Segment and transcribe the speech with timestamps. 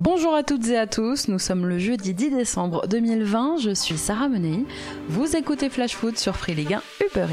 [0.00, 3.98] Bonjour à toutes et à tous, nous sommes le jeudi 10 décembre 2020, je suis
[3.98, 4.64] Sarah Menei,
[5.08, 7.26] vous écoutez Flash Food sur Free Ligue 1 Uber.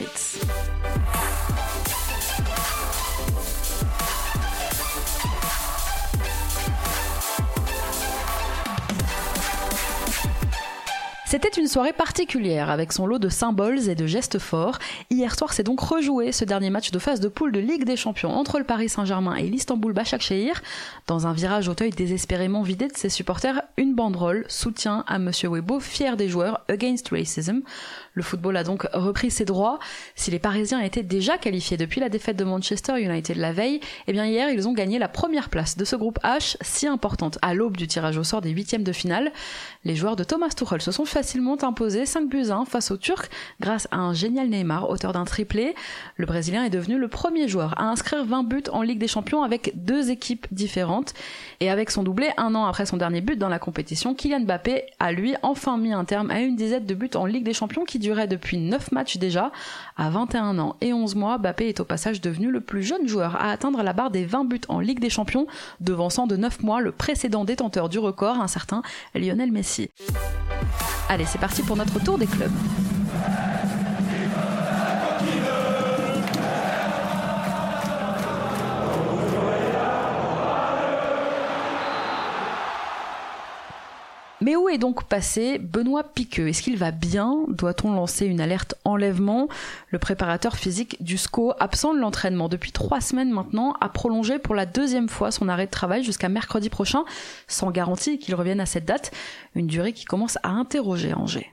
[11.30, 14.80] C'était une soirée particulière avec son lot de symboles et de gestes forts.
[15.10, 17.98] Hier soir, c'est donc rejoué ce dernier match de phase de poule de Ligue des
[17.98, 20.64] Champions entre le Paris Saint-Germain et l'Istanbul Başakşehir.
[21.06, 25.82] Dans un virage Auteuil désespérément vidé de ses supporters, une banderole soutien à Monsieur Webo,
[25.82, 27.60] fier des joueurs Against Racism.
[28.14, 29.80] Le football a donc repris ses droits.
[30.16, 34.14] Si les Parisiens étaient déjà qualifiés depuis la défaite de Manchester United la veille, eh
[34.14, 37.54] bien hier ils ont gagné la première place de ce groupe H, si importante à
[37.54, 39.34] l'aube du tirage au sort des huitièmes de finale.
[39.84, 43.26] Les joueurs de Thomas Tuchel se sont facilement imposés 5 buts 1 face aux Turcs
[43.60, 45.74] grâce à un génial Neymar, auteur d'un triplé.
[46.16, 49.42] Le Brésilien est devenu le premier joueur à inscrire 20 buts en Ligue des Champions
[49.42, 51.16] avec deux équipes différentes.
[51.60, 54.84] Et avec son doublé, un an après son dernier but dans la compétition, Kylian Mbappé
[55.00, 57.84] a lui enfin mis un terme à une dizaine de buts en Ligue des Champions
[57.84, 59.52] qui durait depuis 9 matchs déjà.
[59.98, 63.38] À 21 ans et 11 mois, Mbappé est au passage devenu le plus jeune joueur
[63.38, 65.48] à atteindre la barre des 20 buts en Ligue des Champions,
[65.80, 68.84] devançant de 9 mois le précédent détenteur du record, un certain
[69.16, 69.90] Lionel Messi.
[71.10, 72.52] Allez, c'est parti pour notre tour des clubs.
[84.48, 86.48] Mais où est donc passé Benoît Piqueux?
[86.48, 87.44] Est-ce qu'il va bien?
[87.50, 89.50] Doit-on lancer une alerte enlèvement?
[89.90, 94.56] Le préparateur physique du SCO, absent de l'entraînement depuis trois semaines maintenant, a prolongé pour
[94.56, 97.04] la deuxième fois son arrêt de travail jusqu'à mercredi prochain,
[97.50, 99.12] sans garantie qu'il revienne à cette date,
[99.54, 101.52] une durée qui commence à interroger Angers.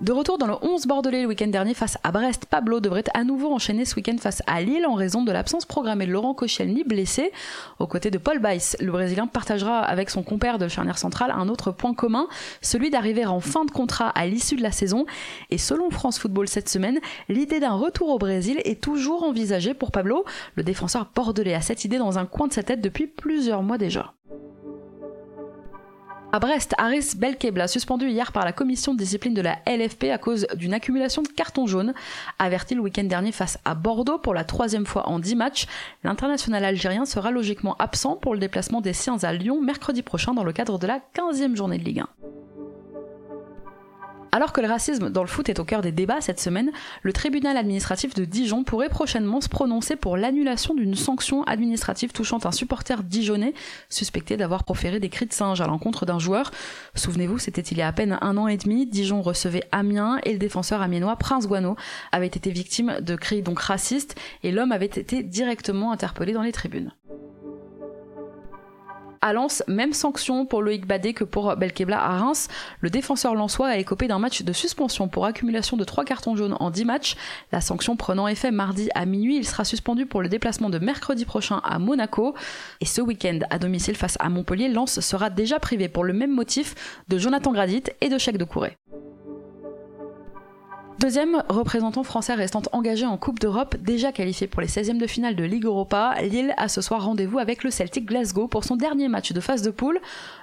[0.00, 3.24] De retour dans le 11 bordelais le week-end dernier face à Brest, Pablo devrait à
[3.24, 6.84] nouveau enchaîner ce week-end face à Lille en raison de l'absence programmée de Laurent Koscielny
[6.84, 7.32] blessé.
[7.80, 11.48] Aux côtés de Paul Weiss, le Brésilien partagera avec son compère de charnière centrale un
[11.48, 12.28] autre point commun,
[12.62, 15.04] celui d'arriver en fin de contrat à l'issue de la saison.
[15.50, 19.90] Et selon France Football cette semaine, l'idée d'un retour au Brésil est toujours envisagée pour
[19.90, 20.24] Pablo.
[20.54, 23.78] Le défenseur bordelais a cette idée dans un coin de sa tête depuis plusieurs mois
[23.78, 24.14] déjà.
[26.30, 30.18] À Brest, Aris Belkebla, suspendu hier par la commission de discipline de la LFP à
[30.18, 31.94] cause d'une accumulation de cartons jaunes,
[32.38, 35.66] averti le week-end dernier face à Bordeaux pour la troisième fois en 10 matchs,
[36.04, 40.44] l'international algérien sera logiquement absent pour le déplacement des siens à Lyon mercredi prochain dans
[40.44, 42.08] le cadre de la 15e journée de Ligue 1.
[44.32, 46.70] Alors que le racisme dans le foot est au cœur des débats cette semaine,
[47.02, 52.38] le tribunal administratif de Dijon pourrait prochainement se prononcer pour l'annulation d'une sanction administrative touchant
[52.44, 53.54] un supporter dijonnais
[53.88, 56.50] suspecté d'avoir proféré des cris de singe à l'encontre d'un joueur.
[56.94, 60.32] Souvenez-vous, c'était il y a à peine un an et demi, Dijon recevait Amiens et
[60.32, 61.76] le défenseur amiénois Prince Guano
[62.12, 66.52] avait été victime de cris donc racistes et l'homme avait été directement interpellé dans les
[66.52, 66.92] tribunes.
[69.20, 72.48] À Lens, même sanction pour Loïc Badet que pour Belkebla à Reims.
[72.80, 76.56] Le défenseur lensois a écopé d'un match de suspension pour accumulation de 3 cartons jaunes
[76.60, 77.16] en 10 matchs.
[77.50, 81.24] La sanction prenant effet mardi à minuit, il sera suspendu pour le déplacement de mercredi
[81.24, 82.34] prochain à Monaco.
[82.80, 86.32] Et ce week-end, à domicile face à Montpellier, Lens sera déjà privé pour le même
[86.32, 88.76] motif de Jonathan Gradit et de chèque de Courret.
[90.98, 95.36] Deuxième représentant français restant engagé en Coupe d'Europe, déjà qualifié pour les 16e de finale
[95.36, 99.06] de Ligue Europa, Lille a ce soir rendez-vous avec le Celtic Glasgow pour son dernier
[99.06, 100.00] match de phase de poule.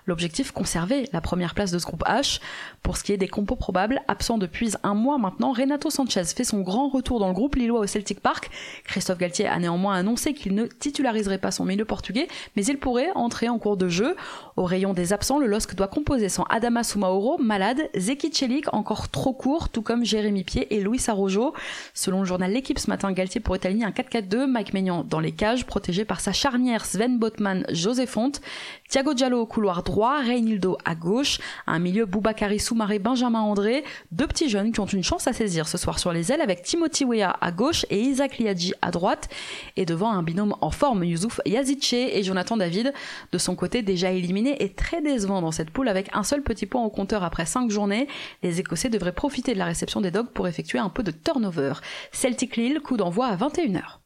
[0.07, 2.39] L'objectif, conserver la première place de ce groupe H.
[2.83, 6.43] Pour ce qui est des compos probables, absent depuis un mois maintenant, Renato Sanchez fait
[6.43, 8.51] son grand retour dans le groupe lillois au Celtic Park.
[8.83, 13.09] Christophe Galtier a néanmoins annoncé qu'il ne titulariserait pas son milieu portugais, mais il pourrait
[13.15, 14.15] entrer en cours de jeu.
[14.57, 19.09] Au rayon des absents, le LOSC doit composer sans Adama Soumaoro, malade, Zeki Celik, encore
[19.09, 21.53] trop court, tout comme Jérémy Pied et Louis Arrojo.
[21.95, 25.31] Selon le journal L'équipe ce matin, Galtier pourrait aligner un 4-4-2, Mike Maignan dans les
[25.31, 28.39] cages, protégé par sa charnière Sven Botman, José Fonte,
[28.87, 34.27] Thiago Diallo au couloir droit, Reynildo à gauche, un milieu Boubacari Soumaré, Benjamin André, deux
[34.27, 37.05] petits jeunes qui ont une chance à saisir ce soir sur les ailes avec Timothy
[37.05, 39.29] Weah à gauche et Isaac Liadji à droite,
[39.77, 42.93] et devant un binôme en forme, Youssouf Yazice et Jonathan David,
[43.31, 46.65] de son côté déjà éliminé et très décevant dans cette poule avec un seul petit
[46.65, 48.07] point au compteur après 5 journées,
[48.43, 51.73] les Écossais devraient profiter de la réception des Dogs pour effectuer un peu de turnover.
[52.11, 54.04] Celtic Lille, coup d'envoi à 21h.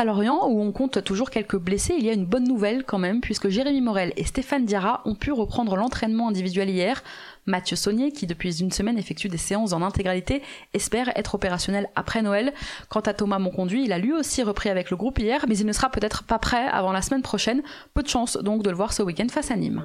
[0.00, 2.96] À Lorient, où on compte toujours quelques blessés, il y a une bonne nouvelle quand
[2.96, 7.02] même, puisque Jérémy Morel et Stéphane Diarra ont pu reprendre l'entraînement individuel hier.
[7.44, 10.40] Mathieu Saunier, qui depuis une semaine effectue des séances en intégralité,
[10.72, 12.54] espère être opérationnel après Noël.
[12.88, 15.66] Quant à Thomas Monconduit, il a lui aussi repris avec le groupe hier, mais il
[15.66, 17.62] ne sera peut-être pas prêt avant la semaine prochaine.
[17.92, 19.84] Peu de chance donc de le voir ce week-end face à Nîmes.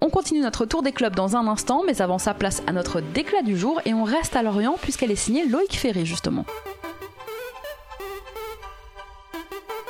[0.00, 3.00] On continue notre tour des clubs dans un instant, mais avant ça, place à notre
[3.00, 6.44] déclat du jour et on reste à Lorient puisqu'elle est signée Loïc Ferré justement.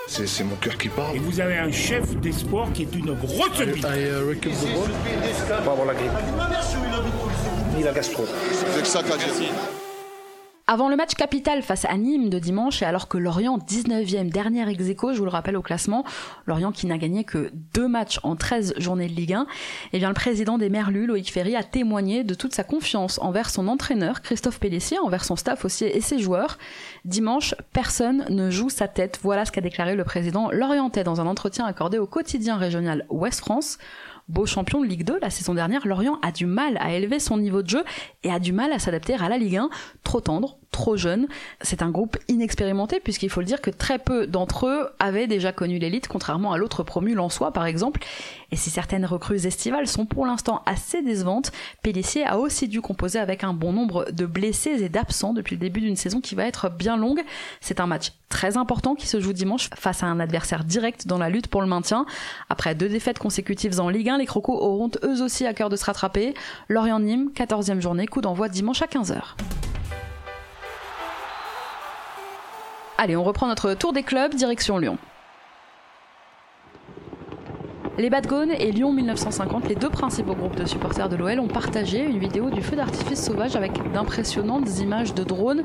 [0.07, 1.17] C'est mon cœur qui parle.
[1.17, 3.83] Et vous avez un chef d'espoir qui est une grosse bite.
[3.83, 6.11] Pas avoir la grippe.
[7.77, 8.25] Ni la gastro.
[8.75, 9.51] C'est ça qu'a dit.
[10.67, 14.67] Avant le match capital face à Nîmes de dimanche, et alors que Lorient, 19e, dernier
[14.67, 16.05] ex je vous le rappelle au classement,
[16.47, 19.47] Lorient qui n'a gagné que deux matchs en 13 journées de Ligue 1, et
[19.93, 23.51] eh bien le président des Merlus, Loïc Ferry, a témoigné de toute sa confiance envers
[23.51, 26.57] son entraîneur, Christophe Pellissier, envers son staff aussi et ses joueurs.
[27.05, 31.27] Dimanche, personne ne joue sa tête, voilà ce qu'a déclaré le président lorientais dans un
[31.27, 33.77] entretien accordé au quotidien régional Ouest France
[34.29, 37.37] beau champion de Ligue 2 la saison dernière, Lorient a du mal à élever son
[37.37, 37.85] niveau de jeu
[38.23, 39.71] et a du mal à s'adapter à la Ligue 1,
[40.03, 41.29] trop tendre, trop jeune.
[41.61, 45.53] C'est un groupe inexpérimenté puisqu'il faut le dire que très peu d'entre eux avaient déjà
[45.53, 48.01] connu l'élite, contrairement à l'autre promu Lensois par exemple.
[48.51, 53.21] Et si certaines recrues estivales sont pour l'instant assez décevantes, Pellissier a aussi dû composer
[53.21, 56.45] avec un bon nombre de blessés et d'absents depuis le début d'une saison qui va
[56.45, 57.23] être bien longue.
[57.61, 61.19] C'est un match très important qui se joue dimanche face à un adversaire direct dans
[61.19, 62.05] la lutte pour le maintien.
[62.51, 65.77] Après deux défaites consécutives en Ligue 1, les Crocos auront eux aussi à cœur de
[65.77, 66.35] se rattraper.
[66.69, 69.23] Lorient-Nîmes, 14e journée, coup d'envoi dimanche à 15h.
[72.97, 74.99] Allez, on reprend notre tour des clubs, direction Lyon.
[77.99, 82.05] Les Badgones et Lyon 1950, les deux principaux groupes de supporters de l'OL, ont partagé
[82.05, 85.65] une vidéo du feu d'artifice sauvage avec d'impressionnantes images de drones.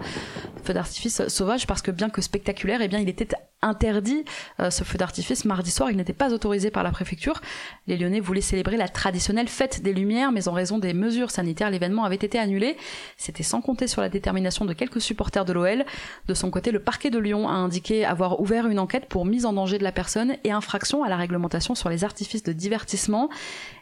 [0.63, 3.29] Feu d'artifice sauvage parce que bien que spectaculaire, eh bien il était
[3.61, 4.23] interdit
[4.59, 7.41] euh, ce feu d'artifice mardi soir, il n'était pas autorisé par la préfecture.
[7.87, 11.69] Les Lyonnais voulaient célébrer la traditionnelle fête des Lumières, mais en raison des mesures sanitaires,
[11.69, 12.77] l'événement avait été annulé.
[13.17, 15.85] C'était sans compter sur la détermination de quelques supporters de l'OL.
[16.27, 19.45] De son côté, le parquet de Lyon a indiqué avoir ouvert une enquête pour mise
[19.45, 23.29] en danger de la personne et infraction à la réglementation sur les artifices de divertissement.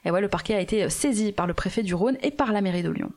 [0.05, 2.61] Et ouais, le parquet a été saisi par le préfet du Rhône et par la
[2.61, 3.11] mairie de Lyon.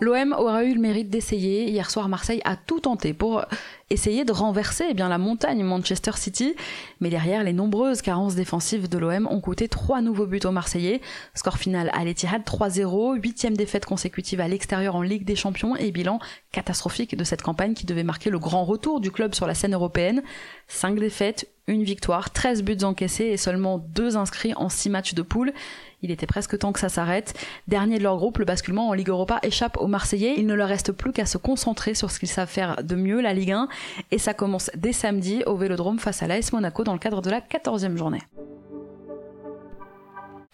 [0.00, 1.70] L'OM aura eu le mérite d'essayer.
[1.70, 3.44] Hier soir, Marseille a tout tenté pour
[3.90, 6.54] essayer de renverser eh bien, la montagne Manchester City.
[7.00, 11.00] Mais derrière, les nombreuses carences défensives de l'OM ont coûté trois nouveaux buts aux Marseillais.
[11.34, 15.90] Score final à l'Etihad 3-0, huitième défaite consécutive à l'extérieur en Ligue des Champions et
[15.90, 16.18] bilan
[16.52, 19.74] catastrophique de cette campagne qui devait marquer le grand retour du club sur la scène
[19.74, 20.22] européenne.
[20.68, 25.22] Cinq défaites, une victoire, 13 buts encaissés et seulement deux inscrits en six matchs de
[25.22, 25.52] poule.
[26.02, 27.32] Il était presque temps que ça s'arrête.
[27.66, 30.34] Dernier de leur groupe, le basculement en Ligue Europa échappe aux Marseillais.
[30.36, 33.22] Il ne leur reste plus qu'à se concentrer sur ce qu'ils savent faire de mieux,
[33.22, 33.68] la Ligue 1.
[34.10, 37.30] Et ça commence dès samedi au Vélodrome face à l'AS Monaco dans le cadre de
[37.30, 38.22] la 14e journée.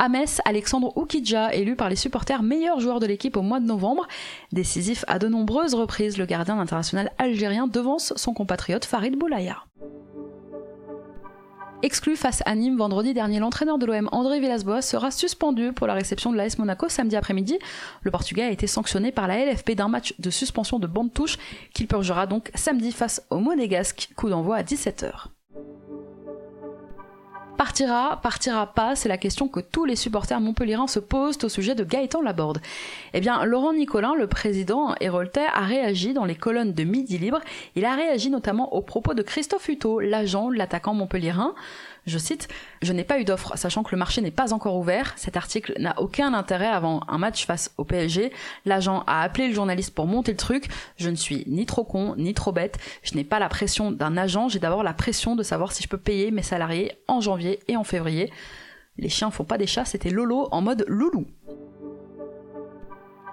[0.02, 3.66] À Metz, Alexandre Oukidja, élu par les supporters meilleur joueur de l'équipe au mois de
[3.66, 4.08] novembre.
[4.50, 9.58] Décisif à de nombreuses reprises, le gardien international algérien devance son compatriote Farid Boulaya.
[11.82, 15.94] Exclu face à Nîmes vendredi dernier, l'entraîneur de l'OM André Villas-Boas sera suspendu pour la
[15.94, 17.58] réception de l'AS Monaco samedi après-midi.
[18.02, 21.38] Le Portugais a été sanctionné par la LFP d'un match de suspension de bande touche
[21.72, 25.28] qu'il purgera donc samedi face au Monégasque, coup d'envoi à 17h.
[27.60, 31.74] Partira, partira pas, c'est la question que tous les supporters montpelliérains se posent au sujet
[31.74, 32.58] de Gaëtan Laborde.
[33.12, 37.40] Eh bien, Laurent Nicolin, le président héroltais, a réagi dans les colonnes de Midi Libre.
[37.76, 41.54] Il a réagi notamment aux propos de Christophe Hutto, l'agent de l'attaquant montpelliérain.
[42.06, 42.48] Je cite
[42.82, 45.12] Je n'ai pas eu d'offre, sachant que le marché n'est pas encore ouvert.
[45.16, 48.32] Cet article n'a aucun intérêt avant un match face au PSG.
[48.64, 50.68] L'agent a appelé le journaliste pour monter le truc.
[50.96, 52.78] Je ne suis ni trop con, ni trop bête.
[53.02, 54.48] Je n'ai pas la pression d'un agent.
[54.48, 57.76] J'ai d'abord la pression de savoir si je peux payer mes salariés en janvier et
[57.76, 58.32] en février.
[58.98, 61.26] Les chiens font pas des chats, c'était Lolo en mode loulou.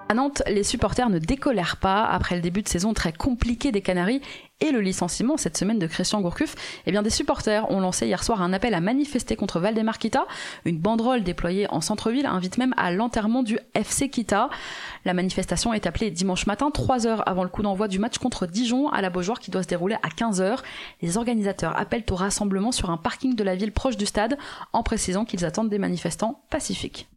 [0.09, 3.81] À Nantes, les supporters ne décolèrent pas après le début de saison très compliqué des
[3.81, 4.21] Canaries
[4.61, 6.55] et le licenciement cette semaine de Christian Gourcuff.
[6.85, 10.25] Eh bien, des supporters ont lancé hier soir un appel à manifester contre Valdemar Kita.
[10.63, 14.49] Une banderole déployée en centre-ville invite même à l'enterrement du FC Kita.
[15.03, 18.47] La manifestation est appelée dimanche matin, 3 heures avant le coup d'envoi du match contre
[18.47, 20.63] Dijon à la Beaujoire qui doit se dérouler à 15 heures.
[21.01, 24.37] Les organisateurs appellent au rassemblement sur un parking de la ville proche du stade
[24.71, 27.09] en précisant qu'ils attendent des manifestants pacifiques.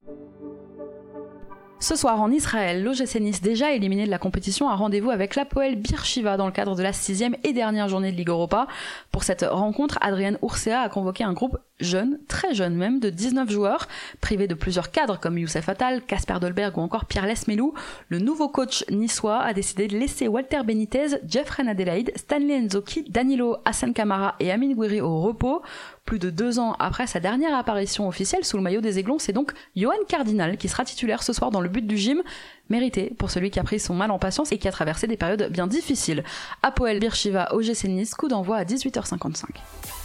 [1.83, 5.77] Ce soir en Israël, l'OGC Nice, déjà éliminé de la compétition, a rendez-vous avec l'Apoel
[5.77, 8.67] Beersheva dans le cadre de la sixième et dernière journée de Ligue Europa.
[9.11, 13.51] Pour cette rencontre, Adrienne Oursea a convoqué un groupe jeune, très jeune même, de 19
[13.51, 13.89] joueurs,
[14.21, 17.75] privés de plusieurs cadres comme Youssef Attal, Casper Dolberg ou encore Pierre Lesmelou.
[18.09, 23.57] Le nouveau coach niçois a décidé de laisser Walter Benitez, Jeffrey Adelaide, Stanley Nzoki, Danilo
[23.65, 25.63] Hassan Kamara et Amin Gouiri au repos
[26.11, 29.33] plus de deux ans après sa dernière apparition officielle sous le maillot des Aiglons, c'est
[29.33, 32.23] donc Johan Cardinal qui sera titulaire ce soir dans le but du gym.
[32.71, 35.17] Mérité pour celui qui a pris son mal en patience et qui a traversé des
[35.17, 36.23] périodes bien difficiles.
[36.62, 39.45] Apoel Birshiva OGC Nice, coup d'envoi à 18h55.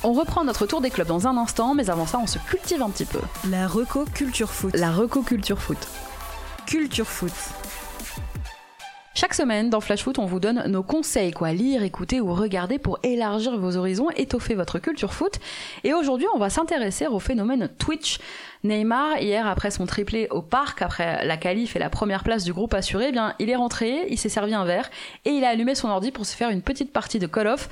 [0.04, 2.82] On reprend notre tour des clubs dans un instant, mais avant ça, on se cultive
[2.82, 3.20] un petit peu.
[3.50, 4.76] La Reco Culture Foot.
[4.76, 5.88] La Reco Culture Foot.
[6.66, 7.32] Culture Foot.
[9.18, 12.78] Chaque semaine, dans Flash Foot, on vous donne nos conseils, quoi lire, écouter ou regarder
[12.78, 15.40] pour élargir vos horizons, étoffer votre culture foot.
[15.86, 18.20] Et aujourd'hui, on va s'intéresser au phénomène Twitch.
[18.66, 22.52] Neymar, hier, après son triplé au parc, après la qualif et la première place du
[22.52, 24.90] groupe assuré, eh bien, il est rentré, il s'est servi un verre
[25.24, 27.70] et il a allumé son ordi pour se faire une petite partie de Call of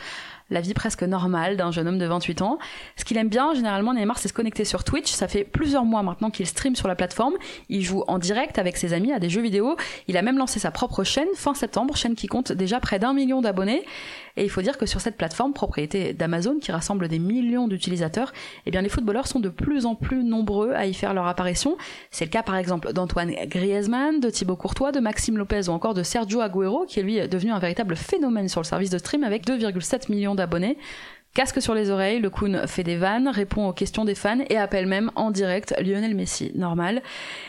[0.49, 2.59] la vie presque normale d'un jeune homme de 28 ans.
[2.95, 5.11] Ce qu'il aime bien, généralement, Neymar, c'est se connecter sur Twitch.
[5.11, 7.33] Ça fait plusieurs mois maintenant qu'il stream sur la plateforme.
[7.69, 9.75] Il joue en direct avec ses amis à des jeux vidéo.
[10.07, 13.13] Il a même lancé sa propre chaîne fin septembre, chaîne qui compte déjà près d'un
[13.13, 13.83] million d'abonnés.
[14.35, 18.33] Et il faut dire que sur cette plateforme, propriété d'Amazon, qui rassemble des millions d'utilisateurs,
[18.65, 21.77] eh bien, les footballeurs sont de plus en plus nombreux à y faire leur apparition.
[22.09, 25.93] C'est le cas, par exemple, d'Antoine Griezmann, de Thibaut Courtois, de Maxime Lopez ou encore
[25.93, 29.23] de Sergio Agüero, qui est lui devenu un véritable phénomène sur le service de stream
[29.23, 30.77] avec 2,7 millions d'abonnés.
[31.35, 34.57] Casque sur les oreilles, le Kun fait des vannes, répond aux questions des fans et
[34.57, 36.51] appelle même en direct Lionel Messi.
[36.53, 37.01] Normal.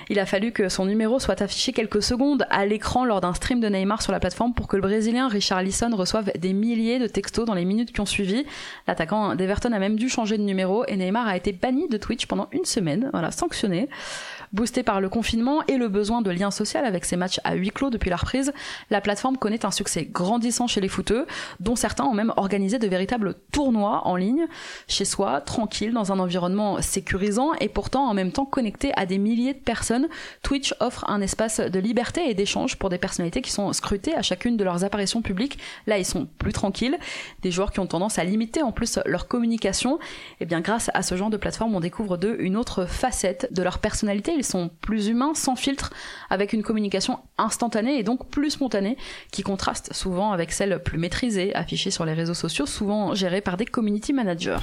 [0.09, 3.61] Il a fallu que son numéro soit affiché quelques secondes à l'écran lors d'un stream
[3.61, 7.07] de Neymar sur la plateforme pour que le Brésilien Richard Lisson reçoive des milliers de
[7.07, 8.47] textos dans les minutes qui ont suivi.
[8.89, 12.25] L'attaquant d'Everton a même dû changer de numéro et Neymar a été banni de Twitch
[12.25, 13.91] pendant une semaine, voilà, sanctionné.
[14.55, 17.71] Boosté par le confinement et le besoin de lien social avec ses matchs à huis
[17.71, 18.53] clos depuis la reprise,
[18.89, 21.27] la plateforme connaît un succès grandissant chez les footeux,
[21.59, 24.47] dont certains ont même organisé de véritables tournois en ligne,
[24.87, 29.19] chez soi, tranquille, dans un environnement sécurisant et pourtant en même temps connecté à des
[29.19, 30.07] milliers de personnes.
[30.45, 34.23] Twitch offre un espace de liberté et d'échange pour des personnalités qui sont scrutées à
[34.23, 35.59] chacune de leurs apparitions publiques.
[35.89, 36.97] Là, ils sont plus tranquilles.
[37.43, 39.97] Des joueurs qui ont tendance à limiter en plus leur communication.
[39.97, 43.49] Et eh bien, grâce à ce genre de plateforme, on découvre d'eux une autre facette
[43.51, 45.93] de leur personnalité sont plus humains, sans filtre,
[46.31, 48.97] avec une communication instantanée et donc plus spontanée,
[49.33, 53.57] qui contraste souvent avec celle plus maîtrisée, affichée sur les réseaux sociaux, souvent gérée par
[53.57, 54.59] des community managers.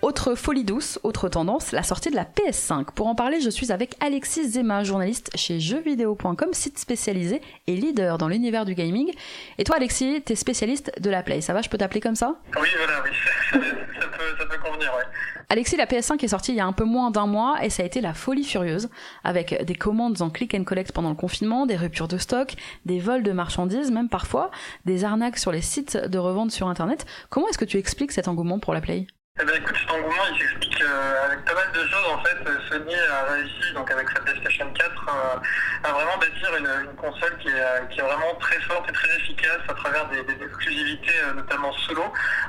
[0.00, 2.92] Autre folie douce, autre tendance, la sortie de la PS5.
[2.94, 8.16] Pour en parler, je suis avec Alexis Zema, journaliste chez jeuxvideo.com, site spécialisé et leader
[8.16, 9.10] dans l'univers du gaming.
[9.58, 11.40] Et toi, Alexis, t'es spécialiste de la Play.
[11.40, 12.36] Ça va, je peux t'appeler comme ça?
[12.60, 13.10] Oui, voilà, oui.
[14.00, 15.04] ça, peut, ça peut convenir, ouais.
[15.50, 17.82] Alexis, la PS5 est sortie il y a un peu moins d'un mois et ça
[17.82, 18.90] a été la folie furieuse,
[19.24, 22.98] avec des commandes en click and collect pendant le confinement, des ruptures de stock, des
[22.98, 24.50] vols de marchandises, même parfois,
[24.84, 27.06] des arnaques sur les sites de revente sur Internet.
[27.30, 29.06] Comment est-ce que tu expliques cet engouement pour la Play?
[29.40, 32.38] Eh ben écoute, cet engouement il s'explique euh, avec pas mal de choses en fait.
[32.68, 37.48] Sony a réussi donc avec sa PlayStation 4 euh, à vraiment bâtir une, console qui
[37.48, 42.02] est, vraiment très forte et très efficace à travers des, exclusivités euh, notamment solo.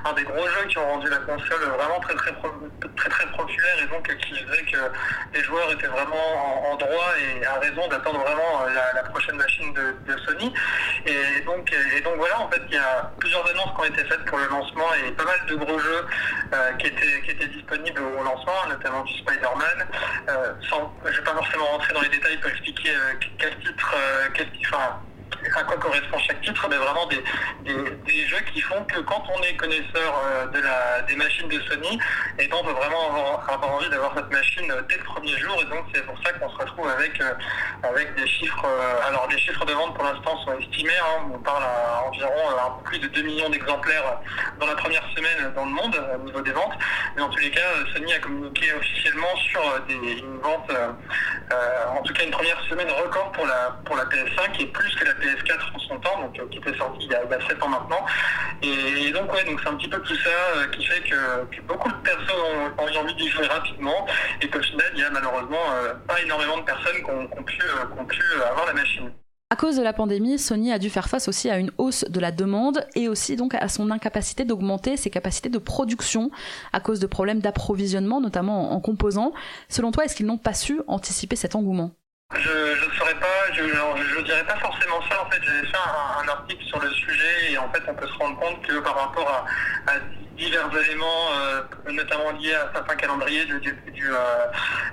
[0.03, 3.75] Un des gros jeux qui ont rendu la console vraiment très très très très populaire
[3.84, 4.77] et donc qui faisait que
[5.34, 8.65] les joueurs étaient vraiment en, droit et à raison d'attendre vraiment
[8.96, 10.51] la, prochaine machine de, Sony.
[11.05, 14.03] Et donc et donc voilà en fait il y a plusieurs annonces qui ont été
[14.05, 16.05] faites pour le lancement et pas mal de gros jeux
[16.80, 19.88] qui était, qui était disponible au lancement, notamment du Spider-Man.
[20.30, 20.76] Euh, je
[21.10, 24.48] ne vais pas forcément rentrer dans les détails pour expliquer euh, quel titre, euh, quel,
[24.66, 25.00] enfin,
[25.60, 27.22] à quoi correspond chaque titre, mais vraiment des,
[27.66, 31.60] des, jeux qui font que quand on est connaisseur euh, de la, des machines de
[31.62, 32.00] Sony,
[32.39, 35.66] et on peut vraiment avoir, envie d'avoir cette machine euh, dès le premier jour, et
[35.66, 37.34] donc c'est pour ça qu'on se retrouve avec, euh,
[37.84, 38.66] avec des chiffres.
[39.08, 41.30] alors les chiffres de vente pour l'instant sont estimés, hein.
[41.34, 42.32] on parle à environ
[42.86, 44.20] plus de 2 millions d'exemplaires
[44.60, 46.74] dans la première semaine dans le monde au niveau des ventes,
[47.16, 47.62] mais en tous les cas,
[47.94, 50.72] Sony a communiqué officiellement sur des, une vente,
[51.89, 55.06] en tout cas une première semaine record pour la, pour la PS5 et plus que
[55.06, 57.63] la PS4 4 en son temps, donc, euh, qui était sorti il y, a, 7
[57.63, 58.06] ans maintenant.
[58.62, 61.89] Et, donc, ouais, donc c'est un petit peu tout ça euh, qui fait que, beaucoup
[61.89, 62.36] de personnes
[62.77, 64.06] ont, envie d'y jouer rapidement
[64.41, 67.58] et qu'au final, il y a malheureusement euh, pas énormément de personnes qui ont, pu,
[67.58, 69.12] qui ont pu avoir la machine.
[69.51, 72.20] À cause de la pandémie, Sony a dû faire face aussi à une hausse de
[72.20, 76.29] la demande et aussi donc à son incapacité d'augmenter ses capacités de production
[76.72, 79.34] à cause de problèmes d'approvisionnement, notamment en composants.
[79.68, 81.96] Selon toi, est-ce qu'ils n'ont pas su anticiper cet engouement?
[82.36, 85.24] Je ne saurais pas, je dirais pas forcément ça.
[85.24, 88.18] En fait, j'avais fait un, article sur le sujet et en fait, on peut se
[88.18, 89.46] rendre compte que par rapport
[89.88, 89.94] à
[90.39, 94.15] divers éléments, euh, notamment liés à certains calendriers de, euh,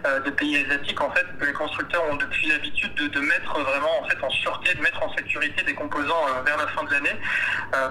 [0.07, 4.23] euh, pays asiatiques, en fait, les constructeurs ont depuis l'habitude de, mettre vraiment en fait
[4.23, 7.17] en sûreté, de mettre en sécurité des composants vers la fin de l'année.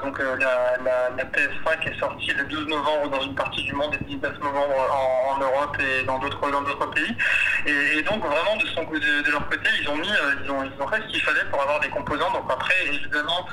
[0.04, 0.78] donc la,
[1.26, 4.76] PS5 est sortie le 12 novembre dans une partie du monde et le 19 novembre
[4.92, 7.16] en, Europe et dans d'autres pays.
[7.66, 10.10] Et, donc vraiment de, leur côté, ils ont mis,
[10.44, 12.32] ils ont fait ce qu'il fallait pour avoir des composants.
[12.32, 13.48] Donc après, évidemment,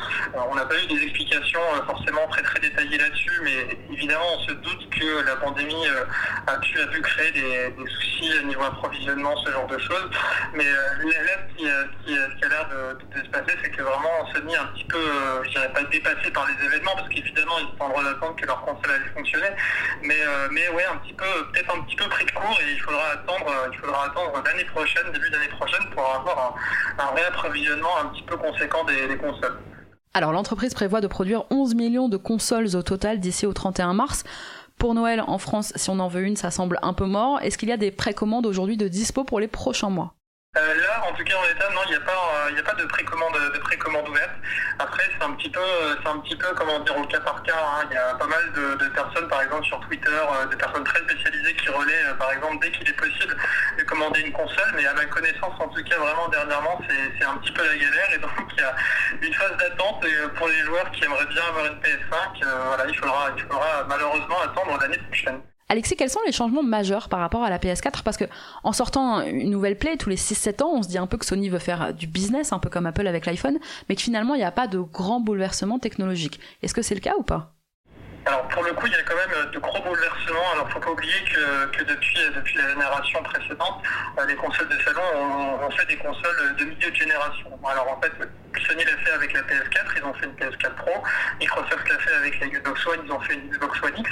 [0.51, 4.53] on n'a pas eu des explications forcément très très détaillées là-dessus, mais évidemment, on se
[4.53, 5.87] doute que la pandémie
[6.47, 10.11] a, pu, a pu créer des, soucis au niveau approvisionnement, ce genre de choses.
[10.55, 14.67] Mais là, ce qui, a l'air de, se passer, c'est que vraiment Sony est un
[14.67, 15.05] petit peu,
[15.45, 18.91] je dirais pas dépassé par les événements, parce qu'évidemment, ils droit d'attendre que leur console
[18.91, 19.51] allait fonctionner.
[20.03, 20.19] Mais,
[20.51, 23.07] mais ouais, un petit peu, peut-être un petit peu pris de court et il faudra
[23.13, 26.55] attendre, il faudra attendre l'année prochaine, début d'année prochaine, pour avoir
[26.99, 29.59] un, réapprovisionnement un petit peu conséquent des consoles.
[30.15, 34.25] Alors l'entreprise prévoit de produire 11 millions de consoles au total d'ici au 31 mars.
[34.79, 37.41] Pour Noël en France, si on en veut une, ça semble un peu mort.
[37.41, 40.15] Est-ce qu'il y a des précommandes aujourd'hui de dispo pour les prochains mois?
[40.57, 40.61] Euh,
[41.13, 44.09] en tout cas en l'état, non, il n'y a pas, euh, de précommande, de précommande
[44.09, 44.31] ouverte.
[44.79, 45.61] Après, c'est un petit peu,
[46.03, 47.53] c'est un petit peu, comment dire, au cas par cas.
[47.55, 47.85] Hein.
[47.91, 51.01] Il y a pas mal de, personnes, par exemple sur Twitter, euh, des personnes très
[51.01, 53.37] spécialisées qui relaient, par exemple, dès qu'il est possible
[53.79, 54.73] de commander une console.
[54.75, 58.15] Mais à ma connaissance, en tout cas, vraiment dernièrement, c'est un petit peu la galère.
[58.15, 58.75] Et donc, il y a
[59.21, 62.41] une phase d'attente pour les joueurs qui aimeraient bien avoir une PS5.
[62.41, 65.43] voilà, il faudra, il faudra malheureusement attendre l'année prochaine.
[65.73, 68.27] Alexis, quels sont les changements majeurs par rapport à la PS4 Parce que
[68.63, 71.25] en sortant une nouvelle Play tous les 6-7 ans, on se dit un peu que
[71.25, 74.39] Sony veut faire du business, un peu comme Apple avec l'iPhone, mais que finalement il
[74.41, 76.41] n'y a pas de grands bouleversements technologiques.
[76.63, 77.55] Est-ce que c'est le cas ou pas?
[78.27, 80.53] Alors pour le coup, il y a quand même de gros bouleversements.
[80.53, 83.83] Alors faut pas oublier que, depuis, depuis la génération précédente,
[84.19, 85.01] euh, les consoles de salon
[85.65, 87.49] ont, fait des consoles de milieu de génération.
[87.65, 88.13] Alors en fait,
[88.67, 91.03] Sony l'a fait avec la PS4, ils ont fait une PS4 Pro.
[91.41, 94.11] Microsoft l'a fait avec la Xbox One, ils ont fait une Xbox One X.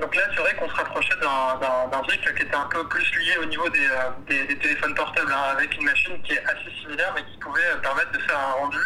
[0.00, 3.36] Donc là, c'est vrai qu'on se rapprochait d'un truc qui était un peu plus lié
[3.40, 7.22] au niveau des, euh, téléphones portables, hein, avec une machine qui est assez similaire, mais
[7.24, 8.78] qui pouvait euh, permettre de faire un rendu,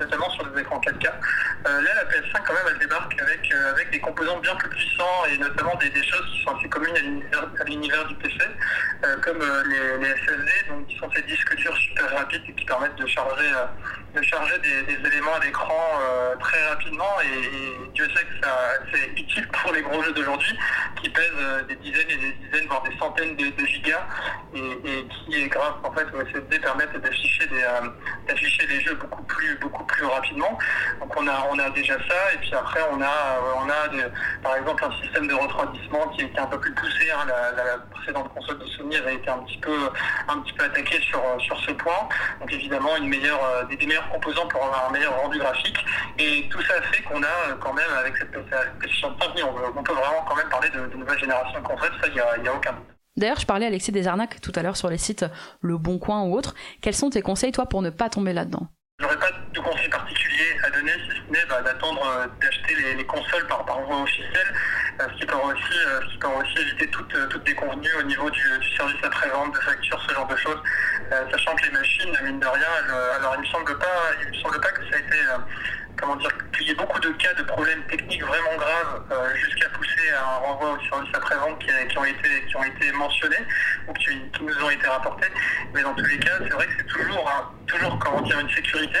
[0.00, 1.04] notamment sur des écrans 4K.
[1.64, 5.74] là, la PS5, quand même, elle débarque avec, des composants bien plus puissants et notamment
[5.76, 8.38] des, choses qui sont assez communes à l'univers du PC,
[9.04, 9.62] euh, comme euh,
[10.00, 13.46] les, SSD, donc qui sont ces disques durs super rapides et qui permettent de charger,
[13.46, 15.82] euh, de charger des, éléments à l'écran
[16.40, 17.20] très rapidement.
[17.22, 18.46] Et, Dieu sait que
[18.92, 20.58] c'est utile pour les gros jeux d'aujourd'hui
[21.02, 24.06] qui pèsent des dizaines et des dizaines, voire des centaines de, gigas
[24.54, 27.48] et, qui, grâce en fait, aux SSD, permettent d'afficher
[28.26, 30.58] d'afficher les jeux beaucoup plus, beaucoup plus rapidement.
[31.00, 34.04] Donc on a, on a déjà ça et puis après on a, on a des,
[34.42, 37.10] par exemple un système de refroidissement qui était un peu plus poussé.
[37.10, 37.26] Hein.
[37.26, 39.76] la, précédente console de Sony avait été un petit peu,
[40.28, 42.08] un petit peu attaquée sur, sur ce point.
[42.40, 45.78] Donc évidemment une meilleure, euh, des, meilleurs composants pour avoir un meilleur rendu graphique.
[46.18, 49.82] Et tout ça fait qu'on a euh, quand même avec cette PlayStation 5, on, on
[49.82, 52.52] peut vraiment quand même parler de, de nouvelle génération de consoles, ça il n'y a,
[52.52, 52.86] a aucun doute.
[53.16, 55.26] D'ailleurs, je parlais à Alexis des arnaques tout à l'heure sur les sites
[55.60, 56.54] Le Bon Coin ou autres.
[56.80, 58.68] Quels sont tes conseils, toi, pour ne pas tomber là-dedans?
[59.00, 63.04] J'aurais pas de conseils particuliers à donner, si ce n'est bah, d'attendre euh, d'acheter les,
[63.04, 64.54] consoles par, par voie officielle,
[65.00, 68.42] ce qui peut aussi, euh, qui peut aussi éviter toutes, toutes déconvenues au niveau du,
[68.76, 70.62] service après-vente, de facture, ce genre de choses.
[71.30, 72.68] sachant que les machines, mine de rien,
[73.16, 73.86] alors il me semble pas,
[74.22, 75.18] il me semble pas que ça a été
[75.96, 79.02] comment dire, qu'il y ait beaucoup de cas de problèmes techniques vraiment graves
[79.34, 83.44] jusqu'à pousser à un renvoi au service après-vente qui, ont été, qui ont été mentionnés
[83.88, 85.28] ou qui, nous ont été rapportés.
[85.74, 87.30] Mais dans tous les cas, c'est vrai que c'est toujours,
[87.66, 88.98] toujours comment dire, une sécurité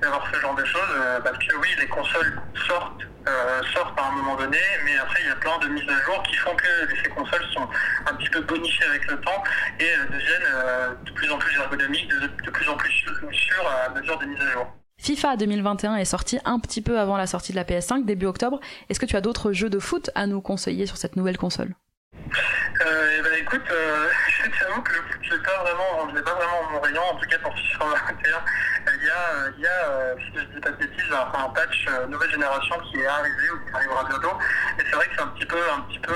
[0.00, 4.08] d'avoir ce genre de choses, euh, parce que oui, les consoles sortent, euh, sortent à
[4.08, 6.54] un moment donné, mais après il y a plein de mises à jour qui font
[6.54, 7.68] que ces consoles sont
[8.06, 9.42] un petit peu bonifiées avec le temps
[9.80, 12.92] et euh, deviennent de plus en plus ergonomiques, de, plus en plus
[13.32, 14.83] sûres à mesure des mises à jour.
[15.04, 18.58] FIFA 2021 est sorti un petit peu avant la sortie de la PS5, début octobre.
[18.88, 21.74] Est-ce que tu as d'autres jeux de foot à nous conseiller sur cette nouvelle console?
[22.14, 24.08] Euh, eh ben, écoute, euh,
[24.44, 27.28] je t'avoue que le foot, c'est pas vraiment, je pas vraiment mon rayon, en tout
[27.28, 28.44] cas pour FIFA 21.
[28.86, 31.86] Il y a, il y a euh, si je dis pas de bêtises, un, patch
[31.86, 34.38] euh, nouvelle génération qui est arrivé ou qui arrivera bientôt.
[34.78, 36.14] Et c'est vrai que c'est un petit peu, un petit peu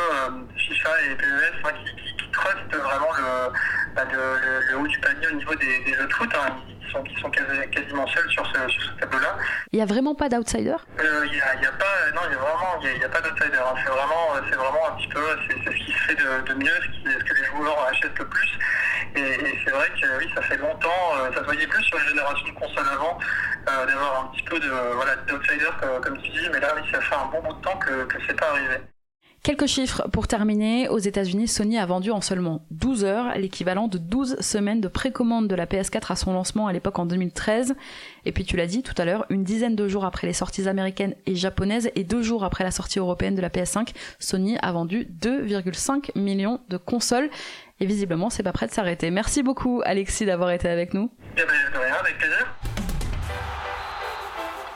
[0.57, 1.27] FIFA et PES
[1.63, 3.53] hein, qui, qui, trustent vraiment le,
[3.95, 6.31] bah, le, haut du panier au niveau des, des jeux de foot.
[6.35, 6.57] Hein
[6.89, 9.37] qui sont, quasiment seuls sur ce, tableau-là.
[9.73, 10.77] Il n'y a vraiment pas d'outsider?
[11.01, 13.59] Euh, Il n'y a, pas, non, il y a vraiment, il y a, pas d'outsider.
[13.59, 13.75] Hein.
[13.85, 17.25] C'est vraiment, c'est vraiment un petit peu, c'est ce qui se fait de, mieux, ce,
[17.25, 18.59] que les joueurs achètent le plus.
[19.17, 22.09] Et, c'est vrai que oui, ça fait longtemps, euh, ça se voyait plus sur les
[22.09, 23.19] générations de consoles avant,
[23.69, 25.71] euh, d'avoir un petit peu de, voilà, d'outsider
[26.03, 28.39] comme, tu dis, mais là, ça fait un bon bout de temps que, que c'est
[28.39, 28.79] pas arrivé.
[29.43, 30.89] Quelques chiffres pour terminer.
[30.89, 35.49] Aux États-Unis, Sony a vendu en seulement 12 heures l'équivalent de 12 semaines de précommande
[35.49, 37.75] de la PS4 à son lancement à l'époque en 2013.
[38.27, 40.69] Et puis tu l'as dit tout à l'heure, une dizaine de jours après les sorties
[40.69, 44.73] américaines et japonaises et deux jours après la sortie européenne de la PS5, Sony a
[44.73, 47.31] vendu 2,5 millions de consoles.
[47.81, 49.11] Et visiblement, c'est pas prêt de s'arrêter.
[49.11, 51.11] Merci beaucoup, Alexis, d'avoir été avec nous.
[51.35, 51.47] Eh ben,
[51.81, 52.55] rien, avec plaisir.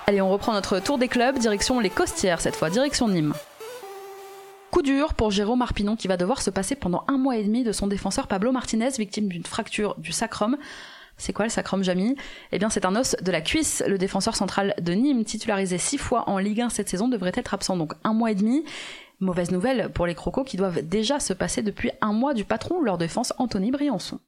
[0.07, 3.35] Allez, on reprend notre tour des clubs, direction les Costières cette fois, direction Nîmes.
[4.73, 7.63] Coup dur pour Jérôme Arpinon qui va devoir se passer pendant un mois et demi
[7.63, 10.57] de son défenseur Pablo Martinez, victime d'une fracture du sacrum.
[11.19, 12.17] C'est quoi le sacrum, Jamy?
[12.53, 13.85] Eh bien, c'est un os de la cuisse.
[13.87, 17.53] Le défenseur central de Nîmes, titularisé six fois en Ligue 1 cette saison, devrait être
[17.53, 18.65] absent donc un mois et demi.
[19.21, 22.81] Mauvaise nouvelle pour les Crocos qui doivent déjà se passer depuis un mois du patron,
[22.81, 24.21] leur défense Anthony Briançon.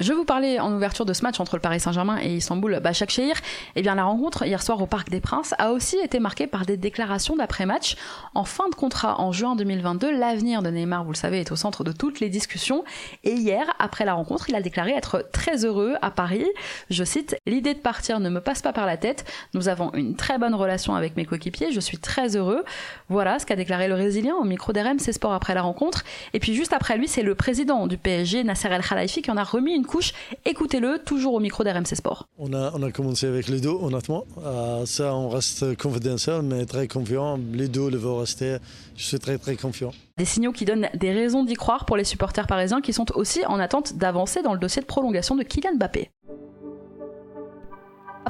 [0.00, 3.34] Je vous parlais en ouverture de ce match entre le Paris Saint-Germain et Istanbul Başakşehir.
[3.74, 6.64] Eh bien, la rencontre hier soir au Parc des Princes a aussi été marquée par
[6.66, 7.96] des déclarations d'après-match.
[8.36, 11.56] En fin de contrat en juin 2022, l'avenir de Neymar, vous le savez, est au
[11.56, 12.84] centre de toutes les discussions.
[13.24, 16.46] Et hier, après la rencontre, il a déclaré être très heureux à Paris.
[16.90, 19.24] Je cite, l'idée de partir ne me passe pas par la tête.
[19.52, 21.72] Nous avons une très bonne relation avec mes coéquipiers.
[21.72, 22.64] Je suis très heureux.
[23.08, 26.04] Voilà ce qu'a déclaré le Résilien au micro d'RMC Sport après la rencontre.
[26.34, 29.36] Et puis juste après lui, c'est le président du PSG, Nasser El Khalifi, qui en
[29.36, 30.12] a remis une couche.
[30.44, 32.28] Écoutez-le, toujours au micro d'RMC Sport.
[32.38, 34.24] On a, on a commencé avec les deux, honnêtement.
[34.44, 37.38] Euh, ça, on reste confidentiel, mais très confiant.
[37.52, 38.58] Les deux le vont rester.
[38.96, 39.90] Je suis très, très confiant.
[40.16, 43.44] Des signaux qui donnent des raisons d'y croire pour les supporters parisiens qui sont aussi
[43.46, 46.10] en attente d'avancer dans le dossier de prolongation de Kylian Mbappé.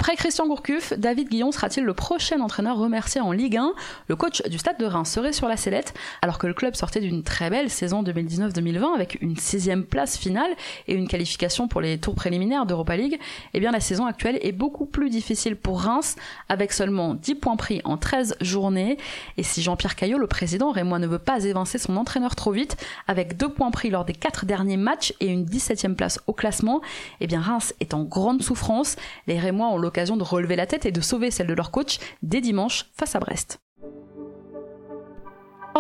[0.01, 3.73] Après Christian Gourcuff, David Guillon sera-t-il le prochain entraîneur remercié en Ligue 1
[4.07, 7.01] Le coach du Stade de Reims serait sur la sellette, alors que le club sortait
[7.01, 10.53] d'une très belle saison 2019-2020 avec une sixième place finale
[10.87, 13.19] et une qualification pour les tours préliminaires d'Europa League.
[13.55, 16.15] Eh bien, la saison actuelle est beaucoup plus difficile pour Reims,
[16.49, 18.99] avec seulement 10 points pris en 13 journées.
[19.37, 22.77] Et si Jean-Pierre Caillot, le président rémois, ne veut pas évincer son entraîneur trop vite,
[23.09, 26.83] avec 2 points pris lors des 4 derniers matchs et une 17e place au classement,
[27.19, 28.95] eh bien, Reims est en grande souffrance.
[29.27, 31.99] Les Rémois ont l'occasion de relever la tête et de sauver celle de leur coach
[32.23, 33.59] dès dimanche face à Brest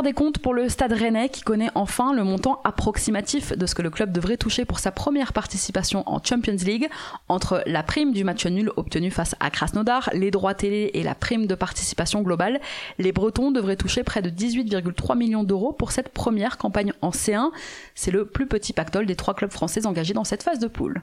[0.02, 3.82] des comptes pour le Stade Rennais qui connaît enfin le montant approximatif de ce que
[3.82, 6.88] le club devrait toucher pour sa première participation en Champions League
[7.28, 11.14] entre la prime du match nul obtenu face à Krasnodar, les droits télé et la
[11.14, 12.60] prime de participation globale.
[12.98, 17.50] Les Bretons devraient toucher près de 18,3 millions d'euros pour cette première campagne en C1.
[17.94, 21.02] C'est le plus petit pactole des trois clubs français engagés dans cette phase de poule.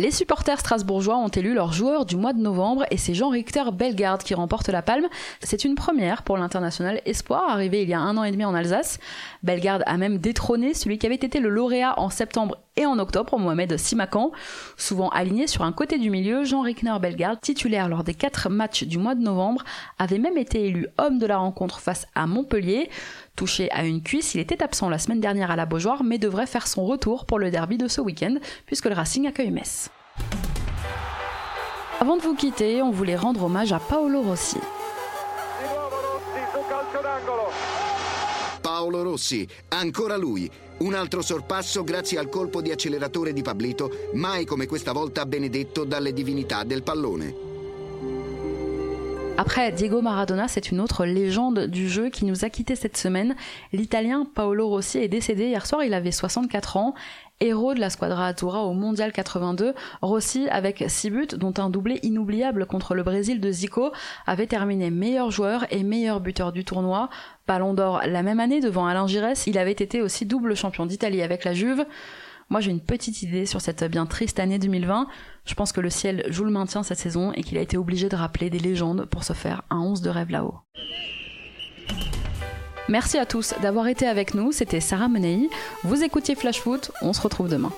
[0.00, 4.24] Les supporters strasbourgeois ont élu leur joueur du mois de novembre et c'est Jean-Richter Bellegarde
[4.24, 5.06] qui remporte la palme.
[5.40, 8.56] C'est une première pour l'international Espoir, arrivé il y a un an et demi en
[8.56, 8.98] Alsace.
[9.44, 13.38] Bellegarde a même détrôné celui qui avait été le lauréat en septembre et en octobre,
[13.38, 14.32] Mohamed Simakan.
[14.76, 18.82] Souvent aligné sur un côté du milieu, Jean Rickner Bellegarde, titulaire lors des quatre matchs
[18.82, 19.62] du mois de novembre,
[20.00, 22.90] avait même été élu homme de la rencontre face à Montpellier.
[23.36, 26.46] Touché à une cuisse, il était absent la semaine dernière à la Beaujoire, mais devrait
[26.46, 29.83] faire son retour pour le derby de ce week-end, puisque le Racing accueille Metz.
[32.00, 34.58] Avant de vous quitter, on voulait rendre hommage à Paolo Rossi.
[38.60, 40.50] Paolo Rossi, ancora lui.
[40.78, 45.84] Un altro sorpasso grazie al colpo di acceleratore di Pablito, mai come questa volta benedetto
[45.84, 47.52] dalle divinità del pallone.
[49.36, 53.34] Après Diego Maradona, c'est une autre légende du jeu qui nous a quitté cette semaine.
[53.72, 56.94] L'Italien Paolo Rossi est décédé hier soir, il avait 64 ans.
[57.40, 61.98] Héros de la Squadra Azzurra au Mondial 82, Rossi, avec 6 buts, dont un doublé
[62.02, 63.92] inoubliable contre le Brésil de Zico,
[64.26, 67.10] avait terminé meilleur joueur et meilleur buteur du tournoi.
[67.46, 71.22] Ballon d'or la même année devant Alain Giresse, il avait été aussi double champion d'Italie
[71.22, 71.84] avec la Juve.
[72.50, 75.08] Moi, j'ai une petite idée sur cette bien triste année 2020.
[75.44, 78.08] Je pense que le ciel joue le maintien cette saison et qu'il a été obligé
[78.08, 80.60] de rappeler des légendes pour se faire un 11 de rêve là-haut.
[82.88, 85.48] Merci à tous d'avoir été avec nous, c'était Sarah Menei.
[85.84, 87.72] Vous écoutiez Flash Foot, on se retrouve demain.